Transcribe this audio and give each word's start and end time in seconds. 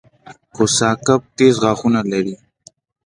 کوسه 0.55 0.89
کب 1.05 1.21
تېز 1.37 1.55
غاښونه 1.63 2.01
لري 2.11 2.35